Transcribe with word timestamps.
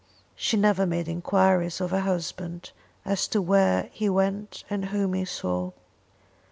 She 0.35 0.57
never 0.57 0.87
made 0.87 1.07
enquiries 1.07 1.79
of 1.79 1.91
her 1.91 1.99
husband 1.99 2.71
as 3.05 3.27
to 3.27 3.39
where 3.39 3.87
he 3.93 4.09
went 4.09 4.63
and 4.67 4.85
whom 4.85 5.13
he 5.13 5.25
saw. 5.25 5.73